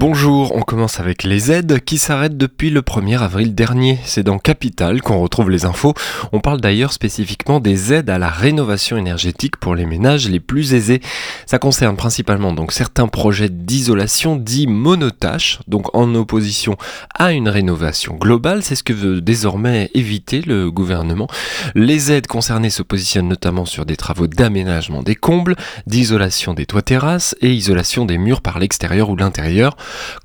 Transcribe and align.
Bonjour, 0.00 0.56
on 0.56 0.62
commence 0.62 0.98
avec 0.98 1.24
les 1.24 1.52
aides 1.52 1.78
qui 1.84 1.98
s'arrêtent 1.98 2.38
depuis 2.38 2.70
le 2.70 2.80
1er 2.80 3.18
avril 3.18 3.54
dernier. 3.54 3.98
C'est 4.02 4.22
dans 4.22 4.38
Capital 4.38 5.02
qu'on 5.02 5.20
retrouve 5.20 5.50
les 5.50 5.66
infos. 5.66 5.92
On 6.32 6.40
parle 6.40 6.58
d'ailleurs 6.58 6.94
spécifiquement 6.94 7.60
des 7.60 7.92
aides 7.92 8.08
à 8.08 8.16
la 8.16 8.30
rénovation 8.30 8.96
énergétique 8.96 9.58
pour 9.58 9.74
les 9.74 9.84
ménages 9.84 10.26
les 10.26 10.40
plus 10.40 10.72
aisés. 10.72 11.02
Ça 11.44 11.58
concerne 11.58 11.96
principalement 11.96 12.54
donc 12.54 12.72
certains 12.72 13.08
projets 13.08 13.50
d'isolation 13.50 14.36
dits 14.36 14.66
monotaches, 14.66 15.58
donc 15.68 15.94
en 15.94 16.14
opposition 16.14 16.78
à 17.14 17.32
une 17.32 17.50
rénovation 17.50 18.14
globale. 18.14 18.62
C'est 18.62 18.76
ce 18.76 18.82
que 18.82 18.94
veut 18.94 19.20
désormais 19.20 19.90
éviter 19.92 20.40
le 20.40 20.70
gouvernement. 20.70 21.28
Les 21.74 22.10
aides 22.10 22.26
concernées 22.26 22.70
se 22.70 22.82
positionnent 22.82 23.28
notamment 23.28 23.66
sur 23.66 23.84
des 23.84 23.98
travaux 23.98 24.28
d'aménagement 24.28 25.02
des 25.02 25.14
combles, 25.14 25.56
d'isolation 25.86 26.54
des 26.54 26.64
toits 26.64 26.80
terrasses 26.80 27.36
et 27.42 27.52
isolation 27.52 28.06
des 28.06 28.16
murs 28.16 28.40
par 28.40 28.58
l'extérieur 28.58 29.10
ou 29.10 29.16
l'intérieur 29.16 29.76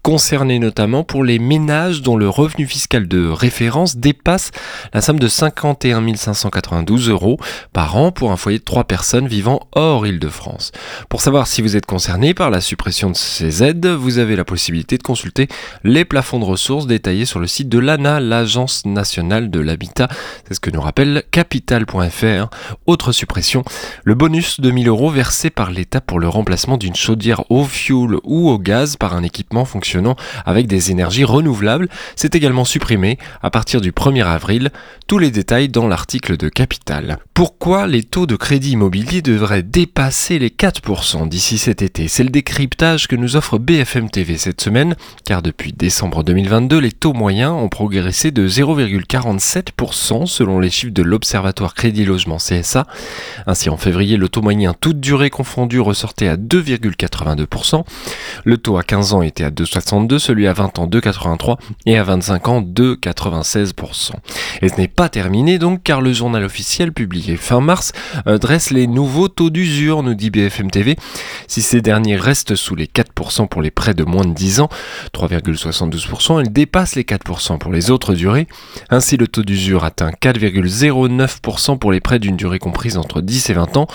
concernés 0.01 0.59
notamment 0.59 1.03
pour 1.03 1.23
les 1.23 1.39
ménages 1.39 2.01
dont 2.01 2.17
le 2.17 2.29
revenu 2.29 2.65
fiscal 2.67 3.07
de 3.07 3.27
référence 3.27 3.97
dépasse 3.97 4.51
la 4.93 5.01
somme 5.01 5.19
de 5.19 5.27
51 5.27 6.15
592 6.15 7.09
euros 7.09 7.37
par 7.73 7.97
an 7.97 8.11
pour 8.11 8.31
un 8.31 8.37
foyer 8.37 8.59
de 8.59 8.63
3 8.63 8.85
personnes 8.85 9.27
vivant 9.27 9.67
hors 9.73 10.05
Île-de-France. 10.05 10.71
Pour 11.09 11.21
savoir 11.21 11.47
si 11.47 11.61
vous 11.61 11.75
êtes 11.75 11.85
concerné 11.85 12.33
par 12.33 12.49
la 12.49 12.61
suppression 12.61 13.09
de 13.09 13.15
ces 13.15 13.63
aides, 13.63 13.87
vous 13.87 14.17
avez 14.17 14.35
la 14.35 14.45
possibilité 14.45 14.97
de 14.97 15.03
consulter 15.03 15.47
les 15.83 16.05
plafonds 16.05 16.39
de 16.39 16.45
ressources 16.45 16.87
détaillés 16.87 17.25
sur 17.25 17.39
le 17.39 17.47
site 17.47 17.69
de 17.69 17.79
l'ANA, 17.79 18.19
l'Agence 18.19 18.85
nationale 18.85 19.49
de 19.49 19.59
l'habitat. 19.59 20.07
C'est 20.47 20.55
ce 20.55 20.59
que 20.59 20.69
nous 20.69 20.81
rappelle 20.81 21.23
capital.fr. 21.31 22.49
Autre 22.85 23.11
suppression, 23.11 23.63
le 24.03 24.15
bonus 24.15 24.59
de 24.59 24.71
1000 24.71 24.87
euros 24.87 25.09
versé 25.09 25.49
par 25.49 25.71
l'État 25.71 26.01
pour 26.01 26.19
le 26.19 26.27
remplacement 26.27 26.77
d'une 26.77 26.95
chaudière 26.95 27.49
au 27.49 27.63
fioul 27.63 28.19
ou 28.23 28.49
au 28.49 28.59
gaz 28.59 28.97
par 28.97 29.15
un 29.15 29.23
équipement 29.23 29.54
fonctionnant 29.63 30.17
avec 30.45 30.67
des 30.67 30.91
énergies 30.91 31.23
renouvelables. 31.23 31.87
C'est 32.17 32.35
également 32.35 32.65
supprimé 32.65 33.17
à 33.41 33.49
partir 33.49 33.79
du 33.79 33.93
1er 33.93 34.25
avril. 34.25 34.71
Tous 35.07 35.19
les 35.19 35.31
détails 35.31 35.69
dans 35.69 35.87
l'article 35.87 36.35
de 36.35 36.49
Capital. 36.49 37.19
Pourquoi 37.33 37.87
les 37.87 38.03
taux 38.03 38.25
de 38.25 38.35
crédit 38.35 38.71
immobilier 38.71 39.21
devraient 39.21 39.63
dépasser 39.63 40.39
les 40.39 40.49
4% 40.49 41.29
d'ici 41.29 41.57
cet 41.57 41.81
été? 41.81 42.07
C'est 42.07 42.23
le 42.23 42.29
décryptage 42.29 43.07
que 43.07 43.15
nous 43.15 43.35
offre 43.35 43.59
BFM 43.59 44.09
TV 44.09 44.37
cette 44.37 44.61
semaine, 44.61 44.95
car 45.23 45.41
depuis 45.41 45.71
décembre 45.71 46.23
2022, 46.23 46.79
les 46.79 46.91
taux 46.91 47.13
moyens 47.13 47.51
ont 47.51 47.69
progressé 47.69 48.31
de 48.31 48.47
0,47% 48.47 50.25
selon 50.25 50.59
les 50.59 50.71
chiffres 50.71 50.93
de 50.93 51.03
l'Observatoire 51.03 51.75
Crédit 51.75 52.05
Logement 52.05 52.37
CSA. 52.37 52.87
Ainsi, 53.45 53.69
en 53.69 53.77
février, 53.77 54.17
le 54.17 54.27
taux 54.27 54.41
moyen 54.41 54.73
toute 54.73 54.99
durée 54.99 55.29
confondue 55.29 55.79
ressortait 55.79 56.27
à 56.27 56.37
2,82%. 56.37 57.83
Le 58.43 58.57
taux 58.57 58.77
à 58.77 58.83
15 58.83 59.13
ans 59.13 59.21
était 59.21 59.43
à 59.45 59.51
2,62, 59.51 60.19
celui 60.19 60.47
à 60.47 60.53
20 60.53 60.79
ans 60.79 60.87
2,83 60.87 61.57
et 61.85 61.97
à 61.97 62.03
25 62.03 62.47
ans 62.47 62.61
2,96%. 62.61 64.11
Et 64.61 64.69
ce 64.69 64.75
n'est 64.75 64.87
pas 64.87 65.09
terminé 65.09 65.59
donc 65.59 65.81
car 65.83 66.01
le 66.01 66.13
journal 66.13 66.43
officiel 66.43 66.91
publié 66.91 67.37
fin 67.37 67.61
mars 67.61 67.93
euh, 68.27 68.37
dresse 68.37 68.71
les 68.71 68.87
nouveaux 68.87 69.27
taux 69.27 69.49
d'usure, 69.49 70.03
nous 70.03 70.15
dit 70.15 70.29
BFM 70.29 70.71
TV. 70.71 70.95
Si 71.47 71.61
ces 71.61 71.81
derniers 71.81 72.17
restent 72.17 72.55
sous 72.55 72.75
les 72.75 72.87
4% 72.87 73.47
pour 73.47 73.61
les 73.61 73.71
prêts 73.71 73.93
de 73.93 74.03
moins 74.03 74.25
de 74.25 74.33
10 74.33 74.61
ans, 74.61 74.69
3,72%, 75.13 76.43
ils 76.43 76.51
dépassent 76.51 76.95
les 76.95 77.03
4% 77.03 77.57
pour 77.57 77.71
les 77.71 77.91
autres 77.91 78.13
durées. 78.13 78.47
Ainsi 78.89 79.17
le 79.17 79.27
taux 79.27 79.43
d'usure 79.43 79.83
atteint 79.83 80.11
4,09% 80.21 81.77
pour 81.77 81.91
les 81.91 81.99
prêts 81.99 82.19
d'une 82.19 82.35
durée 82.35 82.59
comprise 82.59 82.97
entre 82.97 83.21
10 83.21 83.49
et 83.49 83.53
20 83.53 83.77
ans 83.77 83.87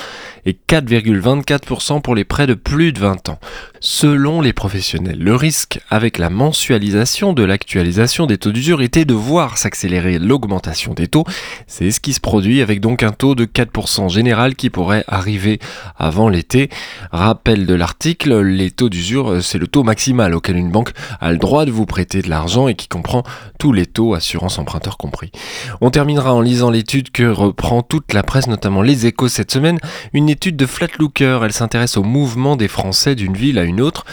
et 0.46 0.56
4,24% 0.68 2.00
pour 2.00 2.14
les 2.14 2.24
prêts 2.24 2.46
de 2.46 2.54
plus 2.54 2.92
de 2.92 3.00
20 3.00 3.28
ans. 3.28 3.38
Selon 3.80 4.40
les 4.40 4.52
professionnels, 4.52 5.18
le 5.18 5.34
risque 5.40 5.80
avec 5.88 6.18
la 6.18 6.28
mensualisation 6.28 7.32
de 7.32 7.42
l'actualisation 7.42 8.26
des 8.26 8.36
taux 8.36 8.52
d'usure 8.52 8.82
était 8.82 9.06
de 9.06 9.14
voir 9.14 9.56
s'accélérer 9.56 10.18
l'augmentation 10.18 10.92
des 10.92 11.08
taux. 11.08 11.24
C'est 11.66 11.90
ce 11.90 11.98
qui 11.98 12.12
se 12.12 12.20
produit 12.20 12.60
avec 12.60 12.80
donc 12.80 13.02
un 13.02 13.12
taux 13.12 13.34
de 13.34 13.46
4% 13.46 14.10
général 14.10 14.54
qui 14.54 14.68
pourrait 14.68 15.02
arriver 15.08 15.58
avant 15.96 16.28
l'été. 16.28 16.68
Rappel 17.10 17.64
de 17.64 17.72
l'article, 17.72 18.40
les 18.42 18.70
taux 18.70 18.90
d'usure, 18.90 19.42
c'est 19.42 19.56
le 19.56 19.66
taux 19.66 19.82
maximal 19.82 20.34
auquel 20.34 20.58
une 20.58 20.70
banque 20.70 20.92
a 21.22 21.32
le 21.32 21.38
droit 21.38 21.64
de 21.64 21.70
vous 21.70 21.86
prêter 21.86 22.20
de 22.20 22.28
l'argent 22.28 22.68
et 22.68 22.74
qui 22.74 22.88
comprend 22.88 23.22
tous 23.58 23.72
les 23.72 23.86
taux, 23.86 24.12
assurance 24.12 24.58
emprunteur 24.58 24.98
compris. 24.98 25.32
On 25.80 25.88
terminera 25.88 26.34
en 26.34 26.42
lisant 26.42 26.70
l'étude 26.70 27.12
que 27.12 27.24
reprend 27.24 27.80
toute 27.80 28.12
la 28.12 28.22
presse, 28.22 28.46
notamment 28.46 28.82
les 28.82 29.06
échos 29.06 29.28
cette 29.28 29.52
semaine, 29.52 29.78
une 30.12 30.28
étude 30.28 30.56
de 30.56 30.66
Flatlooker. 30.66 31.40
Elle 31.44 31.54
s'intéresse 31.54 31.96
au 31.96 32.02
mouvement 32.02 32.56
des 32.56 32.68
Français 32.68 33.14
d'une 33.14 33.38
ville 33.38 33.58
à 33.58 33.64
une 33.64 33.80
autre. 33.80 34.04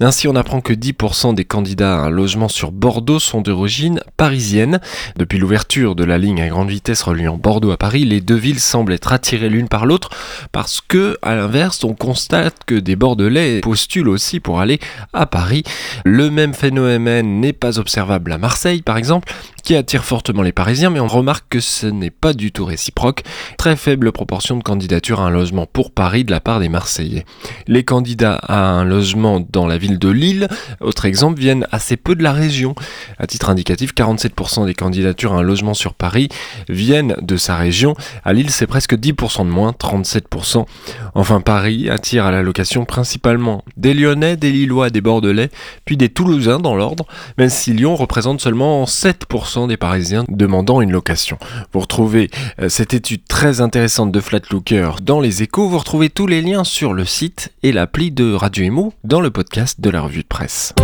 Ainsi, 0.00 0.26
on 0.26 0.34
apprend 0.34 0.60
que 0.60 0.71
10% 0.74 1.34
des 1.34 1.44
candidats 1.44 1.94
à 1.94 2.06
un 2.06 2.10
logement 2.10 2.48
sur 2.48 2.72
Bordeaux 2.72 3.18
sont 3.18 3.40
d'origine 3.40 4.00
parisienne. 4.16 4.80
Depuis 5.16 5.38
l'ouverture 5.38 5.94
de 5.94 6.04
la 6.04 6.18
ligne 6.18 6.40
à 6.40 6.48
grande 6.48 6.68
vitesse 6.68 7.02
reliant 7.02 7.36
Bordeaux 7.36 7.70
à 7.70 7.76
Paris, 7.76 8.04
les 8.04 8.20
deux 8.20 8.36
villes 8.36 8.60
semblent 8.60 8.92
être 8.92 9.12
attirées 9.12 9.48
l'une 9.48 9.68
par 9.68 9.86
l'autre 9.86 10.10
parce 10.52 10.80
que, 10.80 11.18
à 11.22 11.34
l'inverse, 11.34 11.84
on 11.84 11.94
constate 11.94 12.56
que 12.66 12.74
des 12.74 12.96
Bordelais 12.96 13.60
postulent 13.60 14.08
aussi 14.08 14.40
pour 14.40 14.60
aller 14.60 14.78
à 15.12 15.26
Paris. 15.26 15.62
Le 16.04 16.30
même 16.30 16.54
phénomène 16.54 17.40
n'est 17.40 17.52
pas 17.52 17.78
observable 17.78 18.32
à 18.32 18.38
Marseille, 18.38 18.82
par 18.82 18.96
exemple, 18.96 19.32
qui 19.62 19.76
attire 19.76 20.04
fortement 20.04 20.42
les 20.42 20.52
Parisiens, 20.52 20.90
mais 20.90 21.00
on 21.00 21.06
remarque 21.06 21.46
que 21.48 21.60
ce 21.60 21.86
n'est 21.86 22.10
pas 22.10 22.32
du 22.32 22.52
tout 22.52 22.64
réciproque. 22.64 23.22
Très 23.58 23.76
faible 23.76 24.12
proportion 24.12 24.56
de 24.56 24.62
candidatures 24.62 25.20
à 25.20 25.26
un 25.26 25.30
logement 25.30 25.66
pour 25.66 25.90
Paris 25.90 26.24
de 26.24 26.30
la 26.30 26.40
part 26.40 26.60
des 26.60 26.68
Marseillais. 26.68 27.24
Les 27.66 27.84
candidats 27.84 28.34
à 28.34 28.58
un 28.58 28.84
logement 28.84 29.40
dans 29.40 29.66
la 29.66 29.78
ville 29.78 29.98
de 29.98 30.08
Lille, 30.08 30.48
autre 30.80 31.04
exemple, 31.04 31.38
viennent 31.38 31.66
assez 31.70 31.96
peu 31.96 32.14
de 32.14 32.22
la 32.22 32.32
région. 32.32 32.74
À 33.18 33.26
titre 33.26 33.50
indicatif, 33.50 33.94
47% 33.94 34.66
des 34.66 34.74
candidatures 34.74 35.32
à 35.32 35.38
un 35.38 35.42
logement 35.42 35.74
sur 35.74 35.94
Paris 35.94 36.28
viennent 36.68 37.16
de 37.20 37.36
sa 37.36 37.56
région. 37.56 37.94
À 38.24 38.32
Lille, 38.32 38.50
c'est 38.50 38.66
presque 38.66 38.94
10% 38.94 39.46
de 39.46 39.50
moins, 39.50 39.72
37%. 39.72 40.66
Enfin, 41.14 41.40
Paris 41.40 41.88
attire 41.88 42.26
à 42.26 42.30
la 42.30 42.42
location 42.42 42.84
principalement 42.84 43.64
des 43.76 43.94
Lyonnais, 43.94 44.36
des 44.36 44.50
Lillois, 44.50 44.90
des 44.90 45.00
Bordelais, 45.00 45.50
puis 45.84 45.96
des 45.96 46.08
Toulousains 46.08 46.58
dans 46.58 46.74
l'ordre, 46.74 47.06
même 47.38 47.48
si 47.48 47.72
Lyon 47.72 47.96
représente 47.96 48.40
seulement 48.40 48.84
7% 48.84 49.51
des 49.66 49.76
Parisiens 49.76 50.24
demandant 50.28 50.80
une 50.80 50.92
location. 50.92 51.38
Vous 51.72 51.80
retrouvez 51.80 52.30
euh, 52.60 52.68
cette 52.68 52.94
étude 52.94 53.22
très 53.28 53.60
intéressante 53.60 54.10
de 54.10 54.20
Flatlooker 54.20 54.92
dans 55.02 55.20
les 55.20 55.42
échos. 55.42 55.68
Vous 55.68 55.78
retrouvez 55.78 56.08
tous 56.10 56.26
les 56.26 56.40
liens 56.40 56.64
sur 56.64 56.94
le 56.94 57.04
site 57.04 57.52
et 57.62 57.72
l'appli 57.72 58.10
de 58.10 58.32
Radio 58.32 58.64
Imo 58.64 58.94
dans 59.04 59.20
le 59.20 59.30
podcast 59.30 59.80
de 59.80 59.90
la 59.90 60.00
revue 60.00 60.22
de 60.22 60.28
presse. 60.28 60.74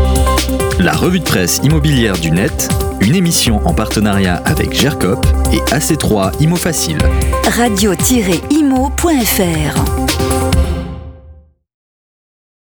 La 0.78 0.92
revue 0.92 1.20
de 1.20 1.24
presse 1.24 1.60
immobilière 1.62 2.18
du 2.18 2.30
net, 2.30 2.68
une 3.00 3.14
émission 3.14 3.66
en 3.66 3.72
partenariat 3.72 4.36
avec 4.44 4.72
GERCOP 4.74 5.26
et 5.52 5.60
AC3 5.72 6.40
Imo 6.40 6.56
Facile. 6.56 6.98
Radio-imo.fr 7.56 7.98